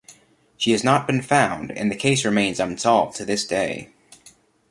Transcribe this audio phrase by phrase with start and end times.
[0.57, 3.89] She has not been found and the case remains unsolved to this day.